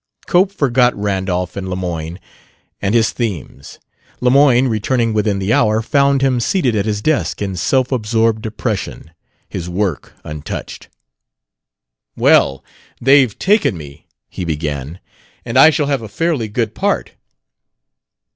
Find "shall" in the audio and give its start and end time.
15.69-15.85